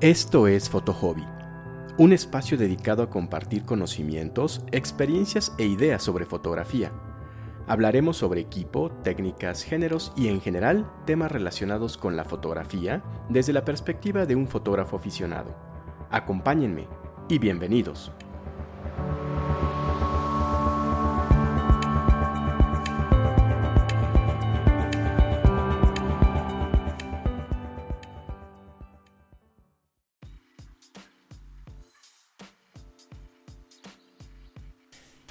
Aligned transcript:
Esto 0.00 0.48
es 0.48 0.70
Foto 0.70 0.94
Hobby, 0.94 1.26
un 1.98 2.14
espacio 2.14 2.56
dedicado 2.56 3.02
a 3.02 3.10
compartir 3.10 3.66
conocimientos, 3.66 4.64
experiencias 4.72 5.52
e 5.58 5.66
ideas 5.66 6.02
sobre 6.02 6.24
fotografía. 6.24 6.90
Hablaremos 7.66 8.16
sobre 8.16 8.40
equipo, 8.40 8.90
técnicas, 9.02 9.62
géneros 9.62 10.14
y 10.16 10.28
en 10.28 10.40
general 10.40 10.90
temas 11.04 11.30
relacionados 11.30 11.98
con 11.98 12.16
la 12.16 12.24
fotografía 12.24 13.02
desde 13.28 13.52
la 13.52 13.66
perspectiva 13.66 14.24
de 14.24 14.36
un 14.36 14.48
fotógrafo 14.48 14.96
aficionado. 14.96 15.54
Acompáñenme 16.10 16.88
y 17.28 17.38
bienvenidos. 17.38 18.10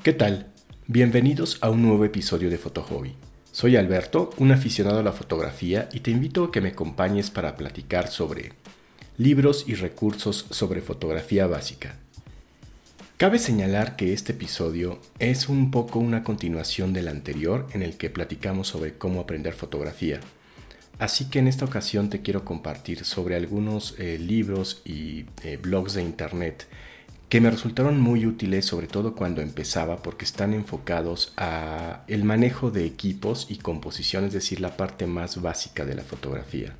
¿Qué 0.10 0.14
tal? 0.14 0.48
Bienvenidos 0.88 1.60
a 1.62 1.70
un 1.70 1.84
nuevo 1.84 2.04
episodio 2.04 2.50
de 2.50 2.58
Foto 2.58 2.82
Hobby. 2.82 3.14
Soy 3.52 3.76
Alberto, 3.76 4.32
un 4.38 4.52
aficionado 4.52 4.98
a 4.98 5.04
la 5.04 5.12
fotografía 5.12 5.88
y 5.94 6.00
te 6.00 6.10
invito 6.10 6.46
a 6.46 6.52
que 6.52 6.62
me 6.62 6.70
acompañes 6.70 7.30
para 7.30 7.56
platicar 7.56 8.08
sobre 8.08 8.54
libros 9.18 9.66
y 9.68 9.76
recursos 9.76 10.48
sobre 10.50 10.82
fotografía 10.82 11.46
básica. 11.46 12.00
Cabe 13.18 13.38
señalar 13.38 13.98
que 13.98 14.12
este 14.12 14.32
episodio 14.32 15.00
es 15.20 15.48
un 15.48 15.70
poco 15.70 16.00
una 16.00 16.24
continuación 16.24 16.92
del 16.92 17.08
anterior 17.08 17.68
en 17.74 17.84
el 17.84 17.96
que 17.96 18.10
platicamos 18.10 18.68
sobre 18.68 18.98
cómo 18.98 19.20
aprender 19.22 19.54
fotografía. 19.54 20.22
Así 20.98 21.30
que 21.30 21.38
en 21.38 21.48
esta 21.48 21.66
ocasión 21.66 22.10
te 22.10 22.24
quiero 22.24 22.44
compartir 22.44 23.06
sobre 23.06 23.36
algunos 23.36 23.94
eh, 24.00 24.18
libros 24.18 24.82
y 24.86 25.26
eh, 25.44 25.60
blogs 25.62 25.94
de 25.94 26.02
internet 26.02 26.68
que 27.30 27.42
me 27.42 27.52
resultaron 27.52 28.02
muy 28.02 28.26
útiles 28.26 28.66
sobre 28.66 28.88
todo 28.88 29.16
cuando 29.16 29.42
empezaba 29.42 30.02
porque 30.02 30.26
están 30.26 30.54
enfocados 30.54 31.34
a 31.38 32.04
el 32.08 32.24
manejo 32.24 32.72
de 32.72 32.86
equipos 32.86 33.46
y 33.50 33.58
composición, 33.58 34.26
es 34.26 34.34
decir, 34.34 34.60
la 34.60 34.76
parte 34.76 35.06
más 35.06 35.40
básica 35.42 35.86
de 35.86 35.94
la 35.94 36.04
fotografía. 36.04 36.76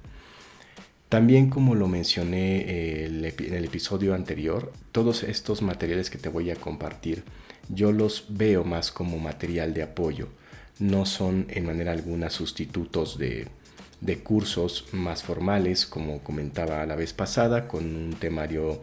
También 1.08 1.50
como 1.50 1.76
lo 1.76 1.88
mencioné 1.88 2.62
eh, 2.68 3.06
en 3.06 3.54
el 3.54 3.66
episodio 3.66 4.16
anterior, 4.16 4.74
todos 4.92 5.24
estos 5.24 5.62
materiales 5.62 6.10
que 6.10 6.18
te 6.18 6.30
voy 6.30 6.50
a 6.52 6.56
compartir 6.56 7.24
yo 7.70 7.92
los 7.92 8.26
veo 8.30 8.64
más 8.64 8.92
como 8.92 9.20
material 9.20 9.74
de 9.76 9.84
apoyo, 9.84 10.30
no 10.80 11.06
son 11.06 11.46
en 11.50 11.66
manera 11.66 11.92
alguna 11.92 12.32
sustitutos 12.32 13.20
de, 13.20 13.48
de 14.02 14.20
cursos 14.20 14.88
más 14.92 15.24
formales 15.24 15.86
como 15.86 16.20
comentaba 16.24 16.86
la 16.86 16.96
vez 16.96 17.14
pasada 17.14 17.68
con 17.68 17.86
un 17.86 18.14
temario 18.14 18.82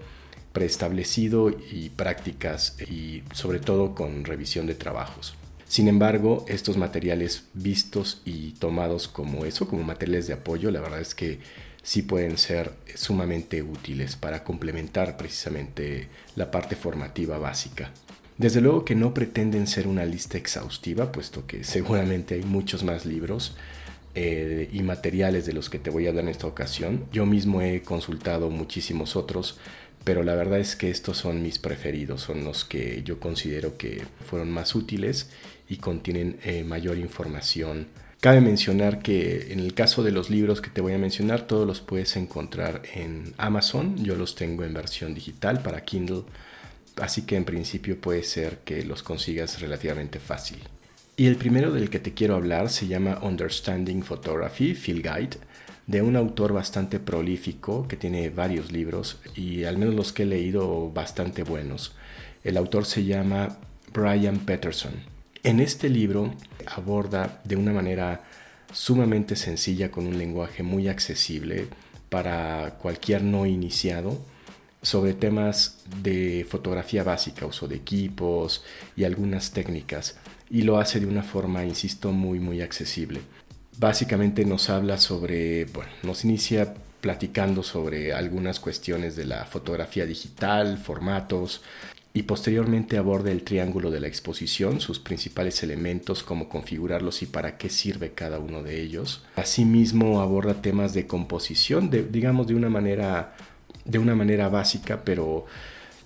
preestablecido 0.56 1.50
y 1.50 1.90
prácticas 1.90 2.80
y 2.80 3.22
sobre 3.34 3.58
todo 3.58 3.94
con 3.94 4.24
revisión 4.24 4.66
de 4.66 4.74
trabajos. 4.74 5.34
Sin 5.68 5.86
embargo, 5.86 6.46
estos 6.48 6.78
materiales 6.78 7.44
vistos 7.52 8.22
y 8.24 8.52
tomados 8.52 9.06
como 9.06 9.44
eso, 9.44 9.68
como 9.68 9.82
materiales 9.82 10.28
de 10.28 10.32
apoyo, 10.32 10.70
la 10.70 10.80
verdad 10.80 11.02
es 11.02 11.14
que 11.14 11.40
sí 11.82 12.00
pueden 12.00 12.38
ser 12.38 12.72
sumamente 12.94 13.62
útiles 13.62 14.16
para 14.16 14.44
complementar 14.44 15.18
precisamente 15.18 16.08
la 16.36 16.50
parte 16.50 16.74
formativa 16.74 17.36
básica. 17.36 17.90
Desde 18.38 18.62
luego 18.62 18.86
que 18.86 18.94
no 18.94 19.12
pretenden 19.12 19.66
ser 19.66 19.86
una 19.86 20.06
lista 20.06 20.38
exhaustiva, 20.38 21.12
puesto 21.12 21.46
que 21.46 21.64
seguramente 21.64 22.36
hay 22.36 22.44
muchos 22.44 22.82
más 22.82 23.04
libros 23.04 23.58
eh, 24.14 24.70
y 24.72 24.82
materiales 24.82 25.44
de 25.44 25.52
los 25.52 25.68
que 25.68 25.78
te 25.78 25.90
voy 25.90 26.06
a 26.06 26.12
dar 26.14 26.24
en 26.24 26.30
esta 26.30 26.46
ocasión. 26.46 27.04
Yo 27.12 27.26
mismo 27.26 27.60
he 27.60 27.82
consultado 27.82 28.48
muchísimos 28.48 29.14
otros, 29.16 29.58
pero 30.06 30.22
la 30.22 30.36
verdad 30.36 30.60
es 30.60 30.76
que 30.76 30.88
estos 30.88 31.16
son 31.16 31.42
mis 31.42 31.58
preferidos, 31.58 32.20
son 32.20 32.44
los 32.44 32.64
que 32.64 33.02
yo 33.02 33.18
considero 33.18 33.76
que 33.76 34.04
fueron 34.24 34.52
más 34.52 34.76
útiles 34.76 35.30
y 35.68 35.78
contienen 35.78 36.38
eh, 36.44 36.62
mayor 36.62 36.96
información. 36.96 37.88
Cabe 38.20 38.40
mencionar 38.40 39.02
que 39.02 39.52
en 39.52 39.58
el 39.58 39.74
caso 39.74 40.04
de 40.04 40.12
los 40.12 40.30
libros 40.30 40.60
que 40.60 40.70
te 40.70 40.80
voy 40.80 40.92
a 40.92 40.98
mencionar, 40.98 41.48
todos 41.48 41.66
los 41.66 41.80
puedes 41.80 42.16
encontrar 42.16 42.82
en 42.94 43.34
Amazon, 43.36 43.96
yo 43.96 44.14
los 44.14 44.36
tengo 44.36 44.62
en 44.62 44.74
versión 44.74 45.12
digital 45.12 45.60
para 45.60 45.84
Kindle, 45.84 46.22
así 47.02 47.22
que 47.22 47.34
en 47.34 47.44
principio 47.44 48.00
puede 48.00 48.22
ser 48.22 48.58
que 48.58 48.84
los 48.84 49.02
consigas 49.02 49.60
relativamente 49.60 50.20
fácil. 50.20 50.58
Y 51.16 51.26
el 51.26 51.34
primero 51.34 51.72
del 51.72 51.90
que 51.90 51.98
te 51.98 52.14
quiero 52.14 52.36
hablar 52.36 52.70
se 52.70 52.86
llama 52.86 53.18
Understanding 53.22 54.04
Photography, 54.04 54.76
Field 54.76 55.02
Guide 55.02 55.38
de 55.86 56.02
un 56.02 56.16
autor 56.16 56.52
bastante 56.52 56.98
prolífico 56.98 57.86
que 57.86 57.96
tiene 57.96 58.28
varios 58.30 58.72
libros 58.72 59.18
y 59.34 59.64
al 59.64 59.78
menos 59.78 59.94
los 59.94 60.12
que 60.12 60.24
he 60.24 60.26
leído 60.26 60.90
bastante 60.90 61.42
buenos. 61.44 61.94
El 62.42 62.56
autor 62.56 62.86
se 62.86 63.04
llama 63.04 63.58
Brian 63.92 64.38
Peterson. 64.40 64.94
En 65.42 65.60
este 65.60 65.88
libro 65.88 66.34
aborda 66.66 67.40
de 67.44 67.56
una 67.56 67.72
manera 67.72 68.24
sumamente 68.72 69.36
sencilla 69.36 69.90
con 69.90 70.06
un 70.06 70.18
lenguaje 70.18 70.64
muy 70.64 70.88
accesible 70.88 71.68
para 72.08 72.74
cualquier 72.80 73.22
no 73.22 73.46
iniciado 73.46 74.20
sobre 74.82 75.14
temas 75.14 75.78
de 76.02 76.46
fotografía 76.48 77.04
básica, 77.04 77.46
uso 77.46 77.68
de 77.68 77.76
equipos 77.76 78.64
y 78.96 79.04
algunas 79.04 79.52
técnicas 79.52 80.18
y 80.50 80.62
lo 80.62 80.78
hace 80.78 81.00
de 81.00 81.06
una 81.06 81.22
forma, 81.22 81.64
insisto, 81.64 82.12
muy 82.12 82.40
muy 82.40 82.60
accesible 82.60 83.20
básicamente 83.78 84.44
nos 84.44 84.70
habla 84.70 84.98
sobre, 84.98 85.66
bueno, 85.66 85.90
nos 86.02 86.24
inicia 86.24 86.74
platicando 87.00 87.62
sobre 87.62 88.12
algunas 88.12 88.58
cuestiones 88.60 89.16
de 89.16 89.26
la 89.26 89.44
fotografía 89.44 90.06
digital, 90.06 90.78
formatos, 90.78 91.62
y 92.12 92.22
posteriormente 92.22 92.96
aborda 92.96 93.30
el 93.30 93.42
triángulo 93.42 93.90
de 93.90 94.00
la 94.00 94.06
exposición, 94.06 94.80
sus 94.80 94.98
principales 94.98 95.62
elementos, 95.62 96.22
cómo 96.22 96.48
configurarlos 96.48 97.20
y 97.22 97.26
para 97.26 97.58
qué 97.58 97.68
sirve 97.68 98.12
cada 98.12 98.38
uno 98.38 98.62
de 98.62 98.80
ellos. 98.80 99.22
Asimismo 99.36 100.22
aborda 100.22 100.62
temas 100.62 100.94
de 100.94 101.06
composición, 101.06 101.90
digamos 101.90 102.46
de 102.46 102.54
una 102.54 102.70
manera 102.70 103.36
de 103.84 103.98
una 103.98 104.14
manera 104.14 104.48
básica, 104.48 105.02
pero 105.04 105.46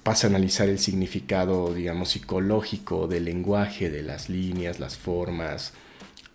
pasa 0.02 0.26
a 0.26 0.30
analizar 0.30 0.68
el 0.68 0.78
significado, 0.78 1.72
digamos, 1.72 2.10
psicológico 2.10 3.06
del 3.06 3.24
lenguaje, 3.26 3.90
de 3.90 4.02
las 4.02 4.28
líneas, 4.28 4.80
las 4.80 4.96
formas, 4.96 5.72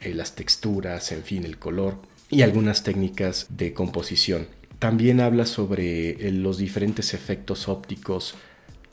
eh, 0.02 0.14
las 0.14 0.36
texturas, 0.36 1.12
en 1.12 1.24
fin, 1.24 1.46
el 1.46 1.58
color 1.58 1.98
y 2.30 2.42
algunas 2.42 2.84
técnicas 2.84 3.48
de 3.50 3.74
composición. 3.74 4.48
También 4.80 5.22
habla 5.22 5.46
sobre 5.46 6.28
eh, 6.28 6.32
los 6.32 6.58
diferentes 6.58 7.14
efectos 7.14 7.68
ópticos 7.68 8.36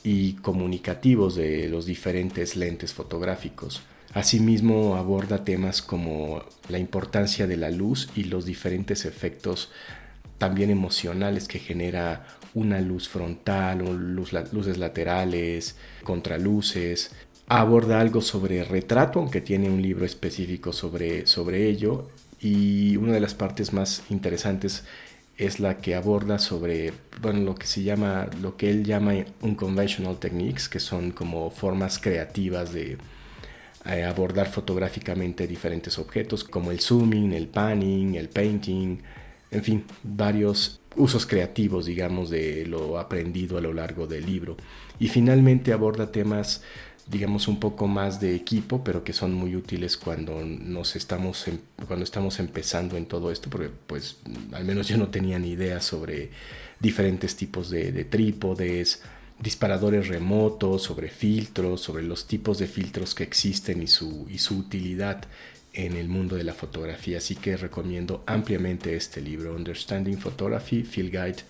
y 0.03 0.33
comunicativos 0.33 1.35
de 1.35 1.67
los 1.69 1.85
diferentes 1.85 2.55
lentes 2.55 2.93
fotográficos. 2.93 3.81
Asimismo 4.13 4.95
aborda 4.95 5.43
temas 5.43 5.81
como 5.81 6.43
la 6.69 6.77
importancia 6.77 7.47
de 7.47 7.57
la 7.57 7.71
luz 7.71 8.09
y 8.15 8.25
los 8.25 8.45
diferentes 8.45 9.05
efectos 9.05 9.71
también 10.37 10.69
emocionales 10.69 11.47
que 11.47 11.59
genera 11.59 12.27
una 12.53 12.79
luz 12.79 13.09
frontal, 13.09 13.79
luces 13.79 14.77
laterales, 14.77 15.77
contraluces, 16.03 17.11
aborda 17.47 17.99
algo 17.99 18.21
sobre 18.21 18.63
retrato, 18.63 19.19
aunque 19.19 19.41
tiene 19.41 19.69
un 19.69 19.81
libro 19.81 20.05
específico 20.05 20.73
sobre, 20.73 21.27
sobre 21.27 21.69
ello. 21.69 22.09
Y 22.39 22.97
una 22.97 23.13
de 23.13 23.19
las 23.19 23.33
partes 23.33 23.73
más 23.73 24.03
interesantes 24.09 24.83
es 25.37 25.59
la 25.59 25.77
que 25.77 25.95
aborda 25.95 26.39
sobre 26.39 26.93
bueno, 27.21 27.39
lo 27.39 27.55
que 27.55 27.65
se 27.65 27.83
llama, 27.83 28.27
lo 28.41 28.55
que 28.55 28.69
él 28.69 28.83
llama 28.83 29.13
unconventional 29.41 30.17
techniques, 30.19 30.69
que 30.69 30.79
son 30.79 31.11
como 31.11 31.49
formas 31.49 31.99
creativas 31.99 32.73
de 32.73 32.97
eh, 33.85 34.03
abordar 34.03 34.49
fotográficamente 34.49 35.47
diferentes 35.47 35.97
objetos, 35.99 36.43
como 36.43 36.71
el 36.71 36.79
zooming, 36.79 37.33
el 37.33 37.47
panning, 37.47 38.15
el 38.15 38.29
painting, 38.29 38.99
en 39.51 39.63
fin, 39.63 39.85
varios 40.03 40.79
usos 40.95 41.25
creativos, 41.25 41.85
digamos, 41.85 42.29
de 42.29 42.65
lo 42.65 42.99
aprendido 42.99 43.57
a 43.57 43.61
lo 43.61 43.73
largo 43.73 44.07
del 44.07 44.25
libro. 44.25 44.55
Y 44.99 45.07
finalmente 45.07 45.73
aborda 45.73 46.11
temas 46.11 46.61
digamos 47.07 47.47
un 47.47 47.59
poco 47.59 47.87
más 47.87 48.19
de 48.19 48.35
equipo, 48.35 48.83
pero 48.83 49.03
que 49.03 49.13
son 49.13 49.33
muy 49.33 49.55
útiles 49.55 49.97
cuando 49.97 50.43
nos 50.45 50.95
estamos 50.95 51.47
em, 51.47 51.59
cuando 51.87 52.03
estamos 52.03 52.39
empezando 52.39 52.97
en 52.97 53.05
todo 53.05 53.31
esto, 53.31 53.49
porque 53.49 53.69
pues 53.87 54.17
al 54.53 54.65
menos 54.65 54.87
yo 54.87 54.97
no 54.97 55.09
tenía 55.09 55.39
ni 55.39 55.51
idea 55.51 55.81
sobre 55.81 56.29
diferentes 56.79 57.35
tipos 57.35 57.69
de, 57.69 58.03
trípodes, 58.05 59.01
disparadores 59.39 60.07
remotos, 60.07 60.83
sobre 60.83 61.09
filtros, 61.09 61.81
sobre 61.81 62.03
los 62.03 62.27
tipos 62.27 62.57
de 62.57 62.67
filtros 62.67 63.15
que 63.15 63.23
existen 63.23 63.81
y 63.81 63.87
su, 63.87 64.27
y 64.29 64.37
su 64.37 64.57
utilidad 64.57 65.25
en 65.73 65.95
el 65.95 66.07
mundo 66.07 66.35
de 66.35 66.43
la 66.43 66.53
fotografía. 66.53 67.17
Así 67.17 67.35
que 67.35 67.57
recomiendo 67.57 68.23
ampliamente 68.25 68.95
este 68.95 69.21
libro, 69.21 69.55
Understanding 69.55 70.17
Photography, 70.17 70.83
Field 70.83 71.11
Guide 71.11 71.43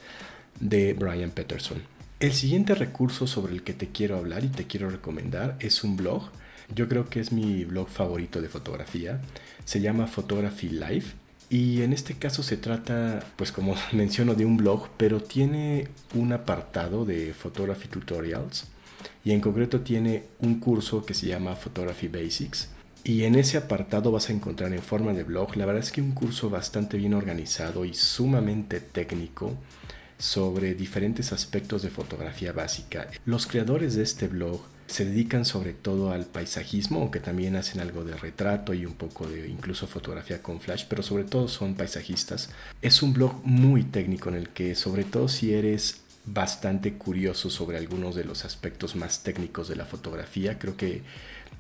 de 0.60 0.94
Brian 0.94 1.32
Peterson. 1.32 1.93
El 2.24 2.32
siguiente 2.32 2.74
recurso 2.74 3.28
sobre 3.28 3.52
el 3.52 3.64
que 3.64 3.74
te 3.74 3.90
quiero 3.90 4.16
hablar 4.16 4.46
y 4.46 4.48
te 4.48 4.66
quiero 4.66 4.90
recomendar 4.90 5.58
es 5.60 5.84
un 5.84 5.98
blog. 5.98 6.30
Yo 6.74 6.88
creo 6.88 7.10
que 7.10 7.20
es 7.20 7.34
mi 7.34 7.66
blog 7.66 7.90
favorito 7.90 8.42
de 8.42 8.48
fotografía. 8.48 9.20
Se 9.66 9.82
llama 9.82 10.08
Photography 10.08 10.70
Life 10.70 11.16
Y 11.50 11.82
en 11.82 11.92
este 11.92 12.14
caso 12.14 12.42
se 12.42 12.56
trata, 12.56 13.20
pues 13.36 13.52
como 13.52 13.76
menciono, 13.92 14.36
de 14.36 14.46
un 14.46 14.56
blog, 14.56 14.88
pero 14.96 15.22
tiene 15.22 15.90
un 16.16 16.32
apartado 16.32 17.04
de 17.04 17.34
Photography 17.34 17.90
Tutorials 17.90 18.68
y 19.26 19.32
en 19.32 19.42
concreto 19.42 19.82
tiene 19.82 20.24
un 20.40 20.62
curso 20.62 21.06
que 21.06 21.14
se 21.14 21.28
llama 21.28 21.58
Photography 21.58 22.08
Basics. 22.08 22.70
Y 23.04 23.26
en 23.26 23.36
ese 23.36 23.58
apartado 23.58 24.14
vas 24.14 24.30
a 24.30 24.34
encontrar 24.34 24.72
en 24.72 24.82
forma 24.82 25.12
de 25.12 25.24
blog, 25.24 25.58
la 25.58 25.66
verdad 25.66 25.84
es 25.84 25.92
que 25.92 26.00
un 26.00 26.14
curso 26.14 26.50
bastante 26.50 26.96
bien 26.96 27.16
organizado 27.16 27.84
y 27.84 27.94
sumamente 27.94 28.80
técnico 28.80 29.58
sobre 30.24 30.74
diferentes 30.74 31.34
aspectos 31.34 31.82
de 31.82 31.90
fotografía 31.90 32.54
básica. 32.54 33.10
Los 33.26 33.46
creadores 33.46 33.96
de 33.96 34.04
este 34.04 34.30
blog 34.30 34.62
se 34.88 35.04
dedican 35.04 35.44
sobre 35.44 35.74
todo 35.74 36.12
al 36.12 36.26
paisajismo, 36.26 37.02
aunque 37.02 37.20
también 37.20 37.58
hacen 37.58 37.82
algo 37.82 38.06
de 38.06 38.16
retrato 38.16 38.74
y 38.74 38.86
un 38.86 38.94
poco 38.94 39.28
de 39.28 39.50
incluso 39.50 39.86
fotografía 39.86 40.42
con 40.42 40.62
flash, 40.62 40.86
pero 40.88 41.04
sobre 41.04 41.26
todo 41.26 41.50
son 41.50 41.76
paisajistas. 41.76 42.50
Es 42.82 43.04
un 43.04 43.12
blog 43.12 43.42
muy 43.44 43.84
técnico 43.84 44.30
en 44.30 44.36
el 44.36 44.50
que 44.50 44.76
sobre 44.76 45.04
todo 45.04 45.28
si 45.28 45.54
eres 45.54 46.03
bastante 46.26 46.94
curioso 46.94 47.50
sobre 47.50 47.78
algunos 47.78 48.16
de 48.16 48.24
los 48.24 48.46
aspectos 48.46 48.96
más 48.96 49.24
técnicos 49.24 49.68
de 49.68 49.76
la 49.76 49.86
fotografía, 49.86 50.58
creo 50.58 50.78
que 50.78 51.02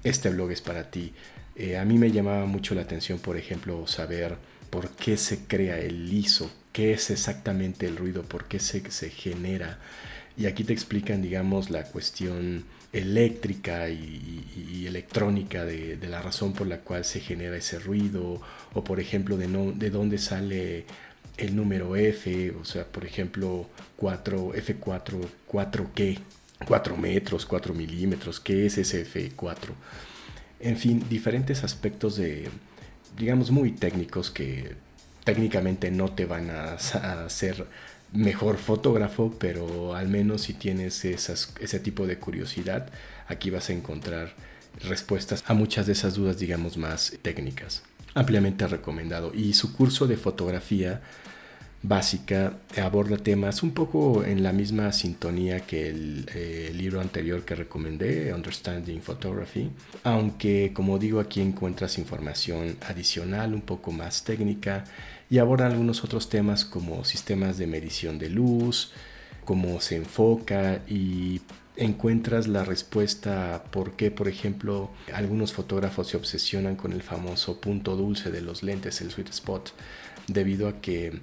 este 0.03 0.29
blog 0.29 0.51
es 0.51 0.61
para 0.61 0.89
ti. 0.89 1.13
Eh, 1.55 1.77
a 1.77 1.85
mí 1.85 1.97
me 1.97 2.11
llamaba 2.11 2.45
mucho 2.45 2.73
la 2.75 2.81
atención, 2.81 3.19
por 3.19 3.37
ejemplo, 3.37 3.85
saber 3.87 4.37
por 4.69 4.89
qué 4.89 5.17
se 5.17 5.45
crea 5.45 5.79
el 5.79 6.09
liso, 6.09 6.51
qué 6.71 6.93
es 6.93 7.09
exactamente 7.11 7.85
el 7.85 7.97
ruido, 7.97 8.23
por 8.23 8.45
qué 8.45 8.59
se, 8.59 8.89
se 8.89 9.09
genera. 9.09 9.79
Y 10.35 10.47
aquí 10.47 10.63
te 10.63 10.73
explican, 10.73 11.21
digamos, 11.21 11.69
la 11.69 11.83
cuestión 11.83 12.65
eléctrica 12.91 13.89
y, 13.89 14.85
electrónica 14.87 15.65
de, 15.65 15.97
la 16.07 16.21
razón 16.21 16.53
por 16.53 16.67
la 16.67 16.79
cual 16.79 17.05
se 17.05 17.19
genera 17.19 17.57
ese 17.57 17.79
ruido, 17.79 18.41
o 18.73 18.83
por 18.83 18.99
ejemplo, 18.99 19.37
de, 19.37 19.47
no, 19.47 19.71
de 19.71 19.89
dónde 19.89 20.17
sale 20.17 20.85
el 21.37 21.55
número 21.55 21.95
F, 21.95 22.51
o 22.51 22.65
sea, 22.65 22.85
por 22.85 23.05
ejemplo, 23.05 23.67
4, 23.97 24.53
F4, 24.53 25.27
4 25.47 25.91
qué, 25.95 26.19
4 26.65 26.97
metros, 26.97 27.45
4 27.45 27.73
milímetros, 27.73 28.39
¿qué 28.39 28.65
es 28.65 28.77
ese 28.77 29.05
F4? 29.05 29.71
En 30.59 30.77
fin, 30.77 31.03
diferentes 31.09 31.63
aspectos 31.63 32.15
de, 32.15 32.49
digamos, 33.17 33.51
muy 33.51 33.71
técnicos 33.71 34.31
que 34.31 34.75
técnicamente 35.23 35.91
no 35.91 36.11
te 36.11 36.25
van 36.25 36.49
a, 36.49 36.73
hacer 37.25 37.67
mejor 38.11 38.57
fotógrafo, 38.57 39.33
pero 39.39 39.95
al 39.95 40.07
menos 40.07 40.43
si 40.43 40.53
tienes 40.53 41.03
ese 41.03 41.79
tipo 41.79 42.05
de 42.05 42.19
curiosidad, 42.19 42.89
aquí 43.27 43.49
vas 43.49 43.69
a 43.69 43.73
encontrar 43.73 44.33
respuestas 44.81 45.43
a 45.47 45.53
muchas 45.53 45.87
de 45.87 45.93
esas 45.93 46.13
dudas, 46.13 46.37
digamos, 46.37 46.77
más 46.77 47.17
técnicas. 47.21 47.83
Ampliamente 48.13 48.67
recomendado. 48.67 49.33
Y 49.33 49.53
su 49.53 49.73
curso 49.73 50.07
de 50.07 50.17
fotografía 50.17 51.01
básica 51.83 52.59
aborda 52.81 53.17
temas 53.17 53.61
un 53.61 53.71
poco 53.71 54.23
en 54.23 54.41
la 54.41 54.53
misma 54.53 54.91
sintonía 54.93 55.59
que 55.59 55.89
el, 55.89 56.25
eh, 56.33 56.71
libro 56.73 57.01
anterior 57.01 57.43
que 57.43 57.55
recomendé, 57.55 58.33
Understanding 58.33 59.01
Photography, 59.01 59.69
aunque 60.03 60.71
como 60.73 60.97
digo 60.97 61.19
aquí 61.19 61.41
encuentras 61.41 61.97
información 61.97 62.77
adicional 62.87 63.53
un 63.53 63.61
poco 63.61 63.91
más 63.91 64.23
técnica 64.23 64.85
y 65.29 65.39
aborda 65.39 65.67
algunos 65.67 66.05
otros 66.05 66.29
temas 66.29 66.63
como 66.63 67.03
sistemas 67.03 67.57
de 67.57 67.67
medición 67.67 68.17
de 68.17 68.29
luz, 68.29 68.93
cómo 69.43 69.81
se 69.81 69.97
enfoca 69.97 70.83
y 70.87 71.41
encuentras 71.75 72.47
la 72.47 72.63
respuesta 72.63 73.63
por 73.71 73.95
qué, 73.95 74.11
por 74.11 74.27
ejemplo, 74.27 74.91
algunos 75.13 75.53
fotógrafos 75.53 76.09
se 76.09 76.17
obsesionan 76.17 76.75
con 76.75 76.93
el 76.93 77.01
famoso 77.01 77.59
punto 77.59 77.95
dulce 77.95 78.31
de 78.31 78.41
los 78.41 78.63
lentes, 78.63 79.01
el 79.01 79.11
sweet 79.11 79.29
spot, 79.29 79.71
debido 80.27 80.67
a 80.67 80.81
que 80.81 81.19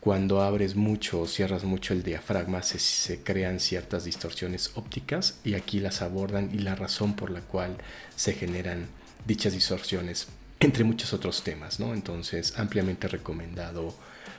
cuando 0.00 0.42
abres 0.42 0.74
mucho 0.74 1.20
o 1.20 1.28
cierras 1.28 1.62
mucho 1.62 1.94
el 1.94 2.02
diafragma 2.02 2.62
se, 2.62 3.22
crean 3.22 3.60
ciertas 3.60 4.04
distorsiones 4.04 4.72
ópticas 4.74 5.38
y 5.44 5.54
aquí 5.54 5.78
las 5.78 6.02
abordan 6.02 6.50
y 6.52 6.58
la 6.58 6.74
razón 6.74 7.14
por 7.14 7.30
la 7.30 7.40
cual 7.40 7.76
se 8.16 8.32
generan 8.32 8.88
dichas 9.26 9.52
distorsiones, 9.52 10.26
entre 10.58 10.82
muchos 10.82 11.12
otros 11.12 11.44
temas, 11.44 11.78
¿no? 11.78 11.94
Entonces, 11.94 12.54
ampliamente 12.58 13.06
recomendado 13.06 13.94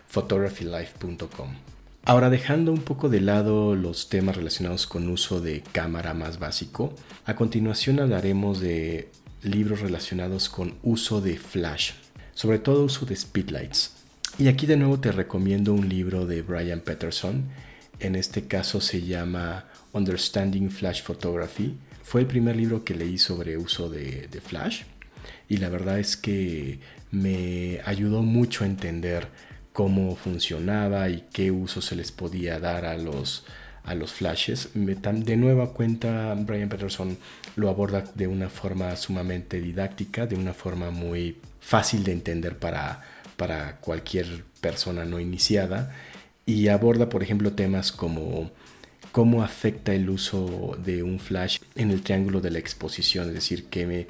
photographylife.com. 0.09 1.55
Ahora, 2.05 2.29
dejando 2.29 2.73
un 2.73 2.81
poco 2.81 3.07
de 3.07 3.21
lado 3.21 3.75
los 3.75 4.09
temas 4.09 4.35
relacionados 4.35 4.88
con 4.88 5.07
uso 5.07 5.39
de 5.39 5.63
cámara 5.71 6.13
más 6.13 6.38
básico, 6.38 6.94
a 7.23 7.38
continuación 7.38 8.01
hablaremos 8.01 8.59
de 8.59 9.09
libros 9.41 9.79
relacionados 9.79 10.50
con 10.50 10.75
uso 10.83 11.21
de 11.21 11.38
flash, 11.38 11.91
sobre 12.33 12.59
todo 12.59 12.83
uso 12.83 13.05
de 13.05 13.15
speedlights. 13.15 13.94
Y 14.38 14.50
aquí 14.50 14.65
de 14.65 14.75
nuevo 14.75 15.00
te 15.00 15.13
recomiendo 15.13 15.73
un 15.73 15.88
libro 15.88 16.25
de 16.25 16.41
Brian 16.41 16.81
Peterson. 16.81 17.45
En 18.01 18.17
este 18.17 18.47
caso 18.47 18.81
se 18.81 19.03
llama 19.03 19.69
Understanding 19.94 20.71
Flash 20.71 21.03
Photography. 21.03 21.77
Fue 22.03 22.19
el 22.19 22.27
primer 22.27 22.57
libro 22.57 22.83
que 22.83 22.95
leí 22.95 23.17
sobre 23.17 23.55
uso 23.55 23.89
de, 23.89 24.27
flash 24.45 24.81
y 25.47 25.55
la 25.55 25.69
verdad 25.69 26.00
es 26.00 26.17
que 26.17 26.79
me 27.11 27.79
ayudó 27.85 28.23
mucho 28.23 28.65
a 28.65 28.67
entender 28.67 29.29
cómo 29.74 30.16
funcionaba 30.16 31.10
y 31.10 31.25
qué 31.34 31.52
uso 31.52 31.81
se 31.81 31.96
les 31.96 32.12
podía 32.12 32.60
dar 32.60 32.86
a 32.86 32.96
los, 32.98 33.44
a 33.84 33.96
los 33.96 34.14
flashes. 34.14 34.70
De 34.74 35.36
nueva 35.36 35.74
cuenta, 35.74 36.34
Brian 36.36 36.70
Peterson 36.70 37.18
lo 37.56 37.70
aborda 37.70 38.04
de 38.16 38.28
una 38.28 38.50
forma 38.50 38.96
sumamente 38.96 39.60
didáctica, 39.60 40.28
de 40.28 40.36
una 40.36 40.54
forma 40.54 40.92
muy 40.92 41.38
fácil 41.60 42.04
de 42.04 42.14
entender 42.14 42.58
para, 42.58 43.02
para 43.36 43.78
cualquier 43.78 44.46
persona 44.62 45.06
no 45.06 45.20
iniciada 45.20 45.92
y 46.46 46.68
aborda, 46.68 47.10
por 47.10 47.24
ejemplo, 47.24 47.54
temas 47.54 47.92
como 47.92 48.52
cómo 49.12 49.44
afecta 49.44 49.94
el 49.94 50.10
uso 50.10 50.78
de 50.84 51.04
un 51.04 51.20
flash 51.20 51.60
en 51.75 51.92
el 51.92 52.02
triángulo 52.02 52.42
de 52.42 52.52
la 52.52 52.60
exposición, 52.60 53.28
es 53.30 53.34
decir, 53.36 53.66
que 53.66 54.08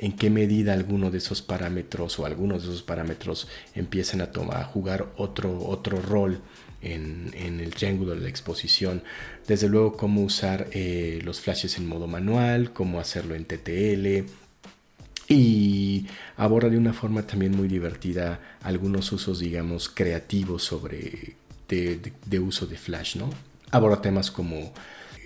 en 0.00 0.12
qué 0.12 0.30
medida 0.30 0.72
alguno 0.72 1.10
de 1.10 1.18
esos 1.18 1.42
parámetros 1.42 2.18
o 2.18 2.26
algunos 2.26 2.62
de 2.62 2.70
esos 2.70 2.82
parámetros 2.82 3.46
empiezan 3.74 4.22
a, 4.22 4.32
tomar, 4.32 4.56
a 4.56 4.64
jugar 4.64 5.12
otro, 5.16 5.64
otro 5.66 6.00
rol 6.00 6.40
en, 6.82 7.32
el 7.34 7.74
triángulo 7.74 8.14
de 8.14 8.22
la 8.22 8.28
exposición. 8.28 9.02
Desde 9.46 9.68
luego, 9.68 9.96
cómo 9.96 10.22
usar 10.22 10.68
eh, 10.72 11.20
los 11.22 11.40
flashes 11.40 11.76
en 11.76 11.86
modo 11.86 12.06
manual, 12.06 12.72
cómo 12.72 12.98
hacerlo 12.98 13.34
en 13.34 13.44
TTL, 13.44 14.26
y 15.28 16.06
aborda 16.36 16.70
de 16.70 16.78
una 16.78 16.92
forma 16.92 17.26
también 17.26 17.52
muy 17.52 17.68
divertida 17.68 18.40
algunos 18.62 19.12
usos, 19.12 19.38
digamos, 19.38 19.88
creativos 19.88 20.64
sobre 20.64 21.36
de, 21.68 22.38
uso 22.40 22.66
de 22.66 22.76
Flash, 22.76 23.16
¿no? 23.16 23.30
Aborda 23.70 24.02
temas 24.02 24.30
como 24.30 24.72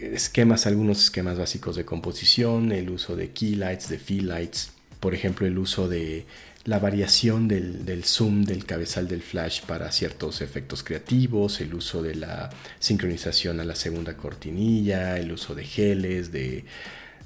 esquemas, 0.01 0.67
algunos 0.67 1.05
esquemas 1.05 1.39
básicos 1.39 1.77
de 1.77 1.85
composición, 1.85 2.73
el 2.73 2.91
uso 2.91 3.17
de 3.17 3.31
keylights, 3.31 3.89
de 3.89 4.01
lights, 4.23 4.73
por 5.01 5.15
ejemplo, 5.15 5.47
el 5.47 5.59
uso 5.59 5.89
de 5.89 6.27
la 6.65 6.79
variación 6.79 7.47
del, 7.47 8.05
zoom 8.05 8.45
del 8.45 8.65
cabezal 8.65 9.07
del 9.07 9.23
flash 9.23 9.63
para 9.63 9.93
ciertos 9.93 10.41
efectos 10.41 10.83
creativos, 10.83 11.61
el 11.61 11.75
uso 11.75 12.03
de 12.03 12.15
la 12.15 12.51
sincronización 12.79 13.61
a 13.61 13.65
la 13.65 13.75
segunda 13.75 14.17
cortinilla, 14.17 15.19
el 15.19 15.31
uso 15.33 15.55
de 15.55 15.65
geles, 15.65 16.33
de, 16.33 16.65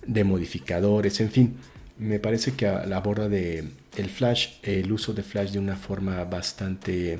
de 0.06 0.24
modificadores, 0.24 1.20
en 1.20 1.30
fin 1.30 1.56
me 1.98 2.20
parece 2.20 2.52
que 2.52 2.66
aborda 2.66 3.28
de 3.28 3.64
el 3.96 4.08
flash, 4.08 4.58
el 4.62 4.90
uso 4.92 5.12
de 5.12 5.22
flash 5.22 5.50
de 5.50 5.58
una 5.58 5.76
forma 5.76 6.22
bastante, 6.24 7.18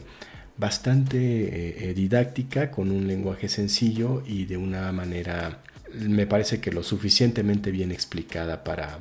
bastante 0.59 1.19
eh, 1.19 1.91
eh, 1.91 1.95
didáctica, 1.95 2.71
con 2.71 2.91
un 2.91 3.07
lenguaje 3.07 3.49
sencillo 3.49 4.23
y 4.27 4.45
de 4.45 4.57
una 4.57 4.91
manera, 4.93 5.61
me 5.95 6.27
parece 6.27 6.61
que 6.61 6.73
lo 6.73 6.83
suficientemente 6.83 7.71
bien 7.71 7.93
explicada 7.93 8.65
para, 8.65 8.99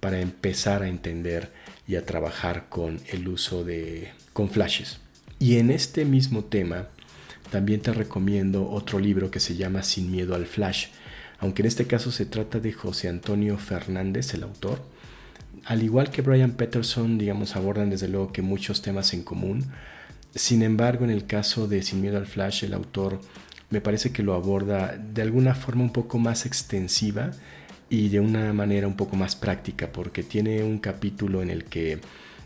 para 0.00 0.20
empezar 0.20 0.82
a 0.82 0.88
entender 0.88 1.50
y 1.88 1.96
a 1.96 2.04
trabajar 2.04 2.66
con 2.68 3.00
el 3.08 3.28
uso 3.28 3.64
de 3.64 4.10
con 4.32 4.50
flashes. 4.50 4.98
Y 5.38 5.56
en 5.56 5.70
este 5.70 6.04
mismo 6.04 6.44
tema, 6.44 6.88
también 7.50 7.80
te 7.80 7.92
recomiendo 7.92 8.68
otro 8.68 8.98
libro 8.98 9.30
que 9.30 9.40
se 9.40 9.56
llama 9.56 9.82
Sin 9.82 10.10
miedo 10.10 10.34
al 10.34 10.46
flash, 10.46 10.88
aunque 11.38 11.62
en 11.62 11.66
este 11.66 11.86
caso 11.86 12.10
se 12.10 12.26
trata 12.26 12.58
de 12.58 12.72
José 12.72 13.08
Antonio 13.08 13.56
Fernández, 13.58 14.34
el 14.34 14.42
autor 14.42 14.80
al 15.66 15.82
igual 15.82 16.10
que 16.10 16.22
Brian 16.22 16.52
Peterson, 16.52 17.18
digamos, 17.18 17.56
abordan 17.56 17.90
desde 17.90 18.08
luego 18.08 18.32
que 18.32 18.40
muchos 18.40 18.82
temas 18.82 19.12
en 19.14 19.22
común. 19.22 19.64
Sin 20.36 20.60
embargo, 20.60 21.06
en 21.06 21.10
el 21.10 21.26
caso 21.26 21.66
de 21.66 21.82
Sin 21.82 22.02
Miedo 22.02 22.18
al 22.18 22.26
Flash, 22.26 22.62
el 22.64 22.74
autor 22.74 23.22
me 23.70 23.80
parece 23.80 24.12
que 24.12 24.22
lo 24.22 24.34
aborda 24.34 24.94
de 24.98 25.22
alguna 25.22 25.54
forma 25.54 25.82
un 25.82 25.94
poco 25.94 26.18
más 26.18 26.44
extensiva 26.44 27.30
y 27.88 28.10
de 28.10 28.20
una 28.20 28.52
manera 28.52 28.86
un 28.86 28.96
poco 28.98 29.16
más 29.16 29.34
práctica, 29.34 29.92
porque 29.92 30.22
tiene 30.22 30.62
un 30.62 30.78
capítulo 30.78 31.40
en 31.40 31.48
el 31.48 31.64
que 31.64 32.00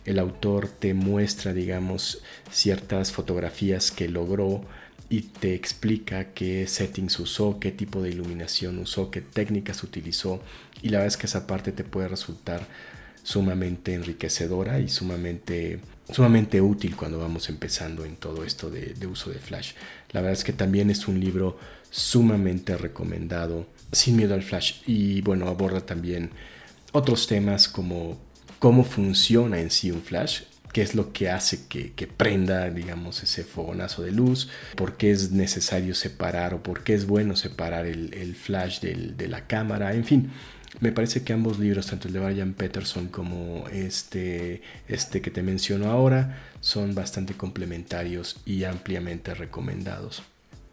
el 0.04 0.20
autor 0.20 0.68
te 0.68 0.94
muestra, 0.94 1.52
digamos, 1.52 2.22
ciertas 2.52 3.10
fotografías 3.10 3.90
que 3.90 4.08
logró 4.08 4.62
y 5.08 5.22
te 5.22 5.54
explica 5.54 6.32
qué 6.32 6.68
settings 6.68 7.18
usó, 7.18 7.58
qué 7.58 7.72
tipo 7.72 8.02
de 8.02 8.10
iluminación 8.10 8.78
usó, 8.78 9.10
qué 9.10 9.20
técnicas 9.20 9.82
utilizó 9.82 10.40
y 10.80 10.90
la 10.90 10.98
verdad 10.98 11.08
es 11.08 11.16
que 11.16 11.26
esa 11.26 11.48
parte 11.48 11.72
te 11.72 11.82
puede 11.82 12.06
resultar 12.06 12.68
sumamente 13.22 13.94
enriquecedora 13.94 14.80
y 14.80 14.88
sumamente, 14.88 15.80
sumamente 16.12 16.60
útil 16.60 16.96
cuando 16.96 17.18
vamos 17.18 17.48
empezando 17.48 18.04
en 18.04 18.16
todo 18.16 18.44
esto 18.44 18.70
de, 18.70 18.94
de 18.94 19.06
uso 19.06 19.30
de 19.30 19.38
Flash. 19.38 19.72
La 20.12 20.20
verdad 20.20 20.38
es 20.38 20.44
que 20.44 20.52
también 20.52 20.90
es 20.90 21.08
un 21.08 21.20
libro 21.20 21.58
sumamente 21.90 22.76
recomendado, 22.76 23.66
sin 23.92 24.16
miedo 24.16 24.34
al 24.34 24.42
Flash. 24.42 24.82
Y 24.86 25.20
bueno, 25.22 25.48
aborda 25.48 25.80
también 25.80 26.30
otros 26.92 27.26
temas 27.26 27.68
como 27.68 28.18
cómo 28.58 28.84
funciona 28.84 29.60
en 29.60 29.70
sí 29.70 29.90
un 29.90 30.02
Flash, 30.02 30.42
qué 30.72 30.82
es 30.82 30.94
lo 30.94 31.12
que 31.12 31.30
hace 31.30 31.66
que, 31.66 32.06
prenda, 32.06 32.70
digamos, 32.70 33.22
ese 33.22 33.44
fogonazo 33.44 34.02
de 34.02 34.12
luz, 34.12 34.48
por 34.76 34.96
qué 34.96 35.10
es 35.10 35.32
necesario 35.32 35.94
separar 35.94 36.54
o 36.54 36.62
por 36.62 36.82
qué 36.82 36.94
es 36.94 37.06
bueno 37.06 37.36
separar 37.36 37.86
el, 37.86 38.34
flash 38.34 38.80
de 38.80 39.28
la 39.28 39.46
cámara, 39.46 39.94
en 39.94 40.04
fin. 40.04 40.30
Me 40.78 40.92
parece 40.92 41.24
que 41.24 41.32
ambos 41.32 41.58
libros, 41.58 41.88
tanto 41.88 42.06
el 42.06 42.14
de 42.14 42.20
Brian 42.20 42.54
Peterson 42.54 43.08
como 43.08 43.66
este, 43.72 44.62
este 44.86 45.20
que 45.20 45.30
te 45.30 45.42
menciono 45.42 45.90
ahora, 45.90 46.38
son 46.60 46.94
bastante 46.94 47.34
complementarios 47.34 48.40
y 48.46 48.64
ampliamente 48.64 49.34
recomendados. 49.34 50.22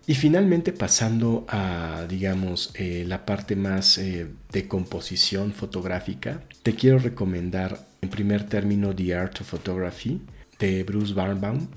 Y 0.05 0.13
finalmente 0.15 0.71
pasando 0.71 1.45
a, 1.49 2.05
digamos, 2.07 2.71
eh, 2.75 3.03
la 3.05 3.25
parte 3.25 3.55
más 3.57 3.97
eh, 3.97 4.27
de 4.53 4.67
composición 4.67 5.51
fotográfica, 5.51 6.41
te 6.63 6.75
quiero 6.75 6.99
recomendar 6.99 7.85
en 8.07 8.11
primer 8.11 8.45
término 8.45 8.95
The 8.95 9.15
Art 9.15 9.41
of 9.41 9.49
Photography 9.49 10.21
de 10.59 10.85
Bruce 10.85 11.13
Barnbaum. 11.13 11.67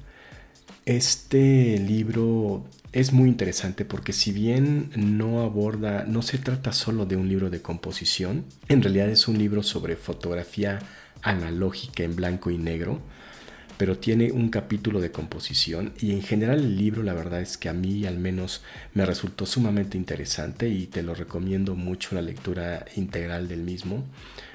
Este 0.87 1.77
libro 1.77 2.65
es 2.93 3.13
muy 3.13 3.29
interesante 3.29 3.85
porque 3.85 4.13
si 4.13 4.31
bien 4.31 4.93
no 4.95 5.41
aborda, 5.41 6.05
no 6.05 6.23
se 6.23 6.39
trata 6.39 6.73
solo 6.73 7.05
de 7.05 7.17
un 7.17 7.29
libro 7.29 7.51
de 7.51 7.63
composición, 7.63 8.45
en 8.69 8.81
realidad 8.81 9.09
es 9.09 9.27
un 9.27 9.39
libro 9.39 9.65
sobre 9.65 9.97
fotografía 9.97 10.79
analógica 11.23 12.05
en 12.05 12.15
blanco 12.15 12.53
y 12.53 12.59
negro 12.59 13.01
pero 13.81 13.97
tiene 13.97 14.31
un 14.31 14.51
capítulo 14.51 15.01
de 15.01 15.11
composición 15.11 15.95
y 15.99 16.13
en 16.13 16.21
general 16.21 16.59
el 16.59 16.77
libro 16.77 17.03
la 17.03 17.15
verdad 17.15 17.41
es 17.41 17.57
que 17.57 17.71
a 17.71 17.73
mí 17.73 18.05
al 18.05 18.19
menos 18.19 18.61
me 18.93 19.07
resultó 19.07 19.47
sumamente 19.47 19.97
interesante 19.97 20.69
y 20.69 20.87
te 20.87 21.03
lo 21.03 21.15
recomiendo 21.15 21.75
mucho 21.75 22.15
la 22.15 22.21
lectura 22.21 22.85
integral 22.97 23.49
del 23.49 23.63
mismo, 23.63 24.05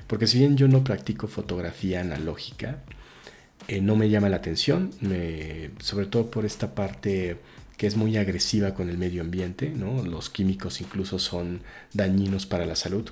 porque 0.07 0.27
si 0.27 0.39
bien 0.39 0.57
yo 0.57 0.67
no 0.67 0.83
practico 0.83 1.27
fotografía 1.27 2.01
analógica, 2.01 2.79
eh, 3.67 3.81
no 3.81 3.95
me 3.95 4.09
llama 4.09 4.29
la 4.29 4.37
atención, 4.37 4.91
sobre 5.79 6.05
todo 6.05 6.29
por 6.29 6.45
esta 6.45 6.75
parte 6.75 7.37
que 7.77 7.87
es 7.87 7.97
muy 7.97 8.15
agresiva 8.17 8.73
con 8.73 8.89
el 8.89 8.97
medio 8.97 9.21
ambiente, 9.21 9.69
¿no? 9.69 10.03
los 10.03 10.29
químicos 10.29 10.79
incluso 10.81 11.19
son 11.19 11.61
dañinos 11.93 12.45
para 12.45 12.65
la 12.65 12.75
salud 12.75 13.09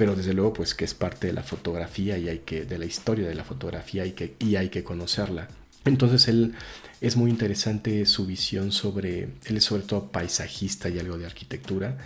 pero 0.00 0.16
desde 0.16 0.32
luego 0.32 0.54
pues 0.54 0.74
que 0.74 0.86
es 0.86 0.94
parte 0.94 1.26
de 1.26 1.34
la 1.34 1.42
fotografía 1.42 2.16
y 2.16 2.30
hay 2.30 2.38
que 2.38 2.64
de 2.64 2.78
la 2.78 2.86
historia 2.86 3.28
de 3.28 3.34
la 3.34 3.44
fotografía 3.44 4.06
y 4.06 4.12
que 4.12 4.34
y 4.38 4.56
hay 4.56 4.70
que 4.70 4.82
conocerla 4.82 5.48
entonces 5.84 6.26
él 6.26 6.54
es 7.02 7.16
muy 7.16 7.30
interesante 7.30 8.06
su 8.06 8.24
visión 8.24 8.72
sobre 8.72 9.28
él 9.44 9.56
es 9.58 9.64
sobre 9.64 9.82
todo 9.82 10.10
paisajista 10.10 10.88
y 10.88 10.98
algo 10.98 11.18
de 11.18 11.26
arquitectura 11.26 11.98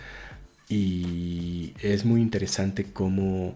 y 0.67 1.71
es 1.79 2.03
muy 2.03 2.19
interesante 2.19 2.87
cómo 2.91 3.55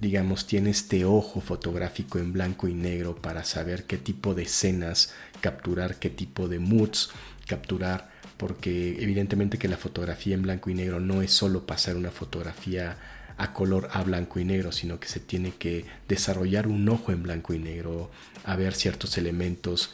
digamos 0.00 0.46
tiene 0.46 0.70
este 0.70 1.04
ojo 1.04 1.40
fotográfico 1.40 2.18
en 2.18 2.32
blanco 2.32 2.68
y 2.68 2.74
negro 2.74 3.16
para 3.16 3.44
saber 3.44 3.84
qué 3.84 3.98
tipo 3.98 4.34
de 4.34 4.44
escenas 4.44 5.12
capturar 5.40 5.96
qué 5.96 6.10
tipo 6.10 6.48
de 6.48 6.58
moods 6.58 7.10
capturar 7.46 8.10
porque 8.36 9.02
evidentemente 9.02 9.58
que 9.58 9.68
la 9.68 9.76
fotografía 9.76 10.34
en 10.34 10.42
blanco 10.42 10.70
y 10.70 10.74
negro 10.74 11.00
no 11.00 11.22
es 11.22 11.32
solo 11.32 11.66
pasar 11.66 11.96
una 11.96 12.10
fotografía 12.10 12.96
a 13.36 13.52
color 13.52 13.88
a 13.92 14.02
blanco 14.02 14.40
y 14.40 14.44
negro, 14.44 14.72
sino 14.72 14.98
que 14.98 15.08
se 15.08 15.20
tiene 15.20 15.52
que 15.52 15.84
desarrollar 16.08 16.66
un 16.66 16.88
ojo 16.88 17.12
en 17.12 17.22
blanco 17.22 17.54
y 17.54 17.58
negro, 17.58 18.10
a 18.44 18.56
ver 18.56 18.74
ciertos 18.74 19.16
elementos 19.16 19.92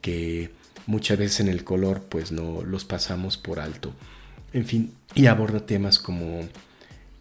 que 0.00 0.50
muchas 0.86 1.18
veces 1.18 1.40
en 1.40 1.48
el 1.48 1.62
color 1.64 2.02
pues 2.08 2.32
no 2.32 2.62
los 2.62 2.84
pasamos 2.84 3.36
por 3.36 3.60
alto. 3.60 3.94
En 4.52 4.66
fin, 4.66 4.92
y 5.14 5.26
aborda 5.26 5.64
temas 5.66 6.00
como 6.00 6.48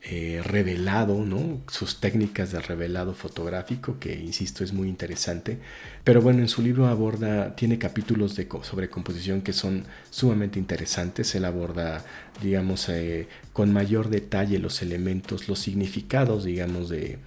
eh, 0.02 0.42
revelado, 0.46 1.26
¿no? 1.26 1.62
sus 1.68 2.00
técnicas 2.00 2.54
de 2.54 2.62
revelado 2.62 3.14
fotográfico, 3.14 4.00
que 4.00 4.18
insisto 4.18 4.64
es 4.64 4.72
muy 4.72 4.88
interesante. 4.88 5.60
Pero 6.06 6.22
bueno, 6.22 6.40
en 6.40 6.48
su 6.48 6.62
libro 6.62 6.88
aborda, 6.88 7.56
tiene 7.56 7.78
capítulos 7.78 8.36
de, 8.38 8.48
sobre 8.62 8.90
composición 8.90 9.42
que 9.42 9.52
son 9.52 9.84
sumamente 10.10 10.58
interesantes. 10.58 11.36
Él 11.36 11.44
aborda, 11.44 12.06
digamos, 12.42 12.88
eh, 12.88 13.28
con 13.52 13.74
mayor 13.74 14.10
detalle 14.10 14.58
los 14.60 14.82
elementos, 14.82 15.50
los 15.50 15.60
significados, 15.60 16.46
digamos, 16.46 16.88
de, 16.88 17.20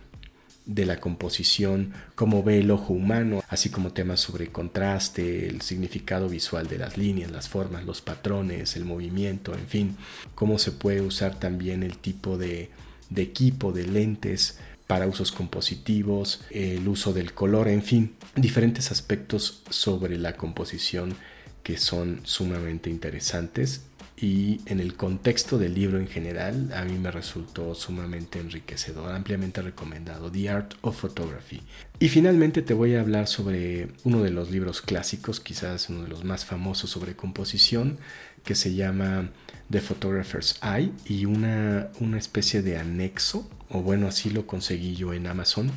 de 0.66 0.86
la 0.86 1.00
composición, 1.00 1.92
cómo 2.14 2.42
ve 2.42 2.60
el 2.60 2.70
ojo 2.70 2.92
humano, 2.92 3.42
así 3.48 3.70
como 3.70 3.92
temas 3.92 4.20
sobre 4.20 4.48
contraste, 4.48 5.48
el 5.48 5.60
significado 5.60 6.28
visual 6.28 6.68
de 6.68 6.78
las 6.78 6.96
líneas, 6.96 7.30
las 7.30 7.48
formas, 7.48 7.84
los 7.84 8.00
patrones, 8.00 8.76
el 8.76 8.84
movimiento, 8.84 9.54
en 9.54 9.66
fin, 9.66 9.96
cómo 10.34 10.58
se 10.58 10.72
puede 10.72 11.00
usar 11.00 11.38
también 11.38 11.82
el 11.82 11.98
tipo 11.98 12.38
de, 12.38 12.70
de 13.10 13.22
equipo, 13.22 13.72
de 13.72 13.86
lentes 13.86 14.58
para 14.86 15.06
usos 15.06 15.32
compositivos, 15.32 16.42
el 16.50 16.86
uso 16.86 17.12
del 17.12 17.32
color, 17.32 17.68
en 17.68 17.82
fin, 17.82 18.14
diferentes 18.36 18.92
aspectos 18.92 19.62
sobre 19.70 20.18
la 20.18 20.36
composición 20.36 21.16
que 21.62 21.78
son 21.78 22.20
sumamente 22.24 22.90
interesantes 22.90 23.82
y 24.22 24.60
en 24.66 24.78
el 24.78 24.94
contexto 24.94 25.58
del 25.58 25.74
libro 25.74 25.98
en 25.98 26.06
general 26.06 26.72
a 26.76 26.84
mí 26.84 26.96
me 26.96 27.10
resultó 27.10 27.74
sumamente 27.74 28.38
enriquecedor, 28.38 29.10
ampliamente 29.10 29.60
recomendado, 29.62 30.30
The 30.30 30.48
Art 30.48 30.74
of 30.82 31.00
Photography. 31.00 31.60
Y 31.98 32.08
finalmente 32.08 32.62
te 32.62 32.72
voy 32.72 32.94
a 32.94 33.00
hablar 33.00 33.26
sobre 33.26 33.88
uno 34.04 34.22
de 34.22 34.30
los 34.30 34.52
libros 34.52 34.80
clásicos, 34.80 35.40
quizás 35.40 35.88
uno 35.88 36.04
de 36.04 36.08
los 36.08 36.22
más 36.22 36.44
famosos 36.44 36.88
sobre 36.88 37.16
composición, 37.16 37.98
que 38.44 38.54
se 38.54 38.74
llama 38.76 39.30
The 39.70 39.80
Photographer's 39.80 40.60
Eye 40.62 40.92
y 41.04 41.24
una, 41.24 41.88
una 41.98 42.18
especie 42.18 42.62
de 42.62 42.78
anexo, 42.78 43.50
o 43.70 43.82
bueno, 43.82 44.06
así 44.06 44.30
lo 44.30 44.46
conseguí 44.46 44.94
yo 44.94 45.12
en 45.14 45.26
Amazon, 45.26 45.72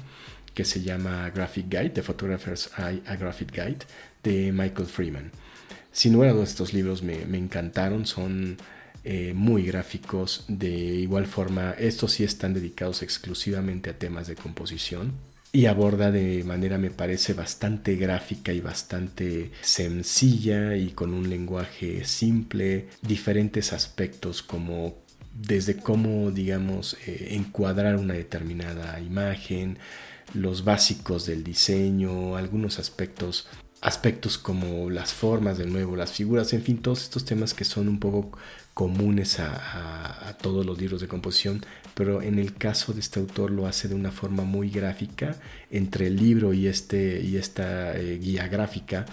que 0.53 0.65
se 0.65 0.83
llama 0.83 1.31
Graphic 1.31 1.67
Guide, 1.67 1.89
The 1.89 2.03
Photographer's 2.03 2.69
Eye, 2.77 3.01
a 3.07 3.15
Graphic 3.15 3.51
Guide, 3.51 3.79
de 4.21 4.51
Michael 4.51 4.87
Freeman. 4.87 5.31
Sin 5.95 6.11
duda 6.11 6.43
estos 6.43 6.73
libros 6.73 7.03
me, 7.03 7.21
encantaron, 7.37 8.05
son 8.05 8.57
eh, 9.05 9.31
muy 9.33 9.63
gráficos, 9.63 10.43
de 10.49 10.67
igual 10.67 11.25
forma 11.25 11.71
estos 11.79 12.11
sí 12.11 12.25
están 12.25 12.53
dedicados 12.53 13.01
exclusivamente 13.01 13.91
a 13.91 13.97
temas 13.97 14.27
de 14.27 14.35
composición 14.35 15.13
y 15.53 15.67
aborda 15.67 16.11
de 16.11 16.43
manera 16.43 16.77
me 16.77 16.91
parece 16.91 17.31
bastante 17.33 17.95
gráfica 17.95 18.51
y 18.51 18.59
bastante 18.59 19.51
sencilla 19.61 20.75
y 20.75 20.89
con 20.89 21.13
un 21.13 21.29
lenguaje 21.29 22.03
simple 22.03 22.89
diferentes 23.01 23.71
aspectos 23.71 24.43
como 24.43 24.97
desde 25.33 25.77
cómo 25.77 26.29
digamos 26.29 26.97
eh, 27.07 27.29
encuadrar 27.31 27.95
una 27.95 28.15
determinada 28.15 28.99
imagen 28.99 29.77
los 30.33 30.65
básicos 30.65 31.25
del 31.25 31.45
diseño 31.45 32.35
algunos 32.35 32.79
aspectos 32.79 33.47
aspectos 33.85 34.39
como 34.39 34.89
las 34.89 35.13
formas 35.13 35.59
de 35.59 35.67
nuevo, 35.67 35.95
las 35.95 36.11
figuras, 36.11 36.51
en 36.53 36.63
fin, 36.63 36.79
todos 36.79 37.03
estos 37.03 37.23
temas 37.23 37.53
que 37.53 37.65
son 37.65 37.87
un 37.87 37.99
poco 37.99 38.31
comunes 38.73 39.39
a, 39.39 40.35
todos 40.41 40.65
los 40.65 40.79
libros 40.79 41.01
de 41.01 41.07
composición, 41.07 41.63
pero 41.93 42.23
en 42.23 42.39
el 42.39 42.55
caso 42.55 42.93
de 42.93 42.99
este 42.99 43.19
autor 43.19 43.51
lo 43.51 43.67
hace 43.67 43.87
de 43.87 43.93
una 43.93 44.11
forma 44.11 44.43
muy 44.43 44.71
gráfica, 44.71 45.35
entre 45.69 46.07
el 46.07 46.15
libro 46.15 46.51
y, 46.51 46.65
este, 46.65 47.21
y 47.21 47.37
esta 47.37 47.95
eh, 47.95 48.17
guía 48.17 48.47
gráfica 48.47 49.05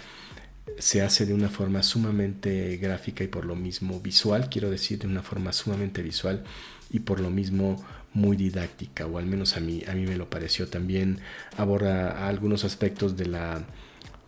se 0.79 1.03
hace 1.03 1.27
de 1.27 1.35
una 1.35 1.49
forma 1.49 1.83
sumamente 1.83 2.77
gráfica 2.77 3.23
y 3.23 3.27
por 3.27 3.45
lo 3.45 3.55
mismo 3.55 3.99
visual, 3.99 4.49
quiero 4.49 4.71
decir, 4.71 4.97
de 4.97 5.05
una 5.05 5.21
forma 5.21 5.53
sumamente 5.53 6.01
visual 6.01 6.43
y 6.89 6.99
por 7.01 7.19
lo 7.19 7.29
mismo 7.29 7.83
muy 8.13 8.37
didáctica, 8.37 9.05
o 9.05 9.19
al 9.19 9.27
menos 9.27 9.55
a 9.55 9.59
mí, 9.59 9.83
a 9.87 9.93
mí 9.93 10.07
me 10.07 10.17
lo 10.17 10.31
pareció. 10.31 10.67
También 10.67 11.19
aborda 11.57 12.27
algunos 12.27 12.63
aspectos 12.63 13.17
de 13.17 13.27
la 13.27 13.65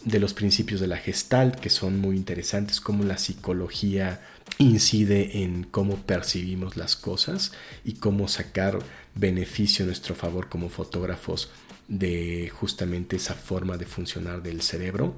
de 0.06 0.20
los 0.20 0.34
principios 0.34 0.80
de 0.80 0.88
la 0.88 0.98
gestalt 0.98 1.56
que 1.56 1.70
son 1.70 2.00
muy 2.00 2.16
interesantes, 2.16 2.80
cómo 2.80 3.04
la 3.04 3.18
psicología 3.18 4.22
incide 4.60 5.44
en 5.44 5.64
cómo 5.64 5.98
percibimos 5.98 6.78
las 6.78 6.96
cosas 6.96 7.52
y 7.84 7.94
cómo 7.94 8.28
sacar 8.28 8.80
beneficio 9.16 9.84
a 9.84 9.88
nuestro 9.88 10.16
favor 10.16 10.48
como 10.48 10.70
fotógrafos 10.70 11.50
de 11.88 12.52
justamente 12.54 13.16
esa 13.16 13.34
forma 13.34 13.78
de 13.78 13.86
funcionar 13.86 14.42
del 14.42 14.62
cerebro, 14.62 15.16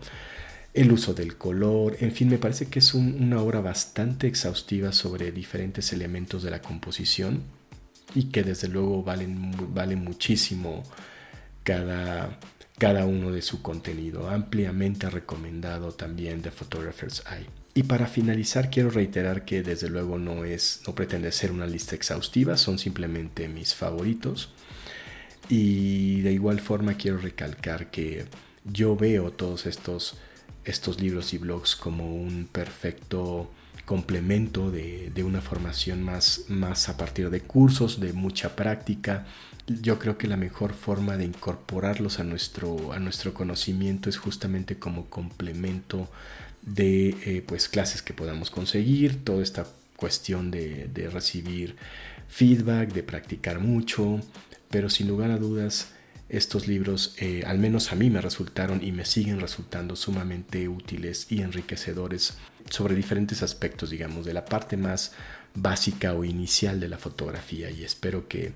el 0.74 0.92
uso 0.92 1.14
del 1.14 1.38
color, 1.38 1.98
en 2.00 2.12
fin, 2.12 2.30
me 2.30 2.38
parece 2.38 2.68
que 2.68 2.80
es 2.80 2.94
una 2.94 3.42
obra 3.42 3.62
bastante 3.62 4.28
exhaustiva 4.28 4.92
sobre 4.92 5.32
diferentes 5.32 5.92
elementos 5.92 6.44
de 6.44 6.52
la 6.52 6.62
composición 6.62 7.42
y 8.16 8.26
que 8.26 8.44
desde 8.44 8.68
luego 8.68 9.04
valen, 9.04 9.52
valen 9.74 10.04
muchísimo 10.04 10.84
cada 11.64 12.40
cada 12.78 13.06
uno 13.06 13.32
de 13.32 13.42
su 13.42 13.62
contenido, 13.62 14.30
ampliamente 14.30 15.10
recomendado 15.10 15.94
también 15.94 16.42
de 16.42 16.52
Photographer's 16.52 17.24
Eye. 17.30 17.48
Y 17.74 17.84
para 17.84 18.08
finalizar 18.08 18.70
quiero 18.70 18.90
reiterar 18.90 19.46
que 19.46 19.64
desde 19.64 19.90
luego 19.90 20.18
no 20.18 20.46
es 20.46 20.82
no 20.88 20.96
pretende 20.96 21.32
ser 21.32 21.52
una 21.52 21.68
lista 21.68 21.96
exhaustiva, 21.96 22.58
son 22.58 22.80
simplemente 22.80 23.48
mis 23.48 23.76
favoritos. 23.76 24.50
Y 25.50 26.22
de 26.22 26.34
igual 26.34 26.60
forma 26.60 26.96
quiero 26.96 27.18
recalcar 27.18 27.90
que 27.90 28.26
yo 28.64 28.96
veo 28.96 29.32
todos 29.32 29.66
estos, 29.66 30.16
estos 30.66 31.00
libros 31.00 31.34
y 31.34 31.38
blogs 31.38 31.76
como 31.76 32.16
un 32.16 32.48
perfecto 32.52 33.50
complemento 33.88 34.70
de, 34.70 35.24
una 35.24 35.40
formación 35.40 36.04
más, 36.04 36.44
más 36.50 36.90
a 36.90 36.98
partir 36.98 37.30
de 37.30 37.40
cursos, 37.40 38.02
de 38.02 38.12
mucha 38.12 38.54
práctica. 38.54 39.26
Yo 39.66 39.98
creo 39.98 40.18
que 40.18 40.28
la 40.28 40.36
mejor 40.36 40.74
forma 40.74 41.16
de 41.16 41.24
incorporarlos 41.24 42.20
a 42.20 42.26
nuestro, 42.26 42.92
a 42.92 43.00
nuestro 43.00 43.34
conocimiento 43.34 44.10
es 44.10 44.18
justamente 44.18 44.78
como 44.78 45.06
complemento 45.06 46.10
de 46.64 47.16
eh, 47.26 47.44
pues 47.48 47.70
clases 47.70 48.02
que 48.02 48.14
podamos 48.14 48.52
conseguir, 48.52 49.24
toda 49.24 49.42
esta 49.42 49.66
cuestión 49.96 50.52
de, 50.52 51.10
recibir 51.10 51.78
feedback, 52.28 52.92
de 52.92 53.04
practicar 53.04 53.60
mucho, 53.60 54.20
pero 54.70 54.90
sin 54.90 55.08
lugar 55.08 55.32
a 55.32 55.38
dudas 55.38 55.94
estos 56.30 56.68
libros, 56.68 57.16
eh, 57.20 57.44
al 57.46 57.58
menos 57.58 57.92
a 57.92 57.96
mí 57.96 58.10
me 58.10 58.22
resultaron 58.22 58.84
y 58.84 58.92
me 58.92 59.06
siguen 59.06 59.40
resultando 59.40 59.96
sumamente 59.96 60.68
útiles 60.68 61.28
y 61.30 61.42
enriquecedores 61.42 62.38
sobre 62.70 62.96
diferentes 62.96 63.44
aspectos, 63.44 63.90
digamos, 63.90 64.26
de 64.26 64.34
la 64.34 64.46
parte 64.46 64.76
más 64.76 65.14
básica 65.54 66.14
o 66.14 66.26
inicial 66.26 66.80
de 66.80 66.90
la 66.90 66.98
fotografía 66.98 67.72
y 67.72 67.84
espero 67.84 68.28
que, 68.28 68.52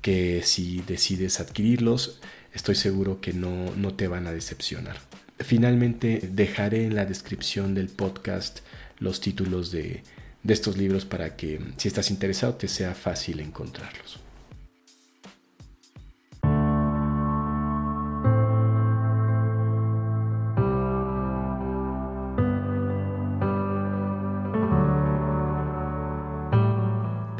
que 0.00 0.42
si 0.42 0.80
decides 0.80 1.38
adquirirlos, 1.40 2.20
estoy 2.54 2.74
seguro 2.74 3.20
que 3.20 3.32
no, 3.32 3.74
no 3.76 3.94
te 3.94 4.08
van 4.08 4.26
a 4.26 4.32
decepcionar. 4.32 4.96
Finalmente 5.38 6.20
dejaré 6.32 6.84
en 6.84 6.94
la 6.94 7.04
descripción 7.04 7.74
del 7.74 7.88
podcast 7.88 8.60
los 8.98 9.20
títulos 9.20 9.70
de, 9.70 10.02
de 10.42 10.54
estos 10.54 10.76
libros 10.76 11.04
para 11.04 11.36
que 11.36 11.60
si 11.76 11.88
estás 11.88 12.10
interesado 12.10 12.54
te 12.54 12.68
sea 12.68 12.94
fácil 12.94 13.40
encontrarlos. 13.40 14.18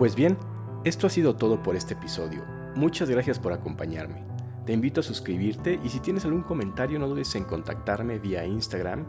Pues 0.00 0.16
bien, 0.16 0.38
esto 0.84 1.06
ha 1.06 1.10
sido 1.10 1.36
todo 1.36 1.62
por 1.62 1.76
este 1.76 1.92
episodio. 1.92 2.42
Muchas 2.74 3.10
gracias 3.10 3.38
por 3.38 3.52
acompañarme. 3.52 4.24
Te 4.64 4.72
invito 4.72 5.00
a 5.00 5.02
suscribirte 5.02 5.78
y 5.84 5.90
si 5.90 6.00
tienes 6.00 6.24
algún 6.24 6.40
comentario 6.40 6.98
no 6.98 7.06
dudes 7.06 7.34
en 7.34 7.44
contactarme 7.44 8.18
vía 8.18 8.46
Instagram 8.46 9.04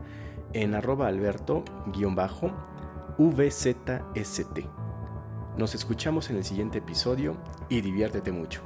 en 0.52 0.76
arroba 0.76 1.08
alberto-vzst. 1.08 1.70
Nos 5.58 5.76
escuchamos 5.76 6.30
en 6.30 6.36
el 6.36 6.44
siguiente 6.44 6.80
episodio 6.80 7.38
y 7.70 7.80
diviértete 7.80 8.34
mucho. 8.34 8.62